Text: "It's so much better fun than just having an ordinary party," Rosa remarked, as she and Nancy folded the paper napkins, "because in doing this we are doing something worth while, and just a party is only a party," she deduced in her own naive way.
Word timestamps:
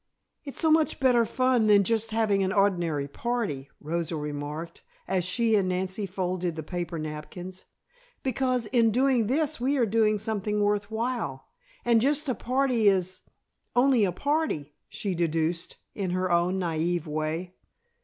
"It's 0.43 0.59
so 0.59 0.71
much 0.71 0.99
better 0.99 1.25
fun 1.25 1.67
than 1.67 1.83
just 1.83 2.09
having 2.09 2.41
an 2.43 2.51
ordinary 2.51 3.07
party," 3.07 3.69
Rosa 3.79 4.15
remarked, 4.15 4.81
as 5.07 5.23
she 5.23 5.53
and 5.53 5.69
Nancy 5.69 6.07
folded 6.07 6.55
the 6.55 6.63
paper 6.63 6.97
napkins, 6.97 7.65
"because 8.23 8.65
in 8.65 8.89
doing 8.89 9.27
this 9.27 9.61
we 9.61 9.77
are 9.77 9.85
doing 9.85 10.17
something 10.17 10.59
worth 10.59 10.89
while, 10.89 11.49
and 11.85 12.01
just 12.01 12.27
a 12.27 12.33
party 12.33 12.87
is 12.87 13.19
only 13.75 14.03
a 14.03 14.11
party," 14.11 14.73
she 14.89 15.13
deduced 15.13 15.77
in 15.93 16.09
her 16.09 16.31
own 16.31 16.57
naive 16.57 17.05
way. 17.05 17.53